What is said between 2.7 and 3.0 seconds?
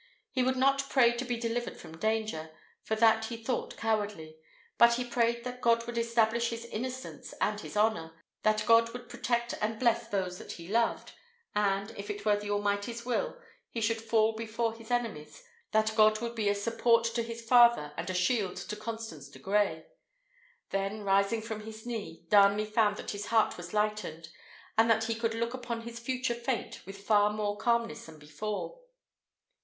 for